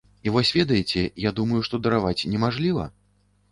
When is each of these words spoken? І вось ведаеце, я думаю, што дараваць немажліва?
І 0.27 0.31
вось 0.37 0.53
ведаеце, 0.59 1.03
я 1.27 1.33
думаю, 1.41 1.61
што 1.69 1.81
дараваць 1.85 2.27
немажліва? 2.35 2.91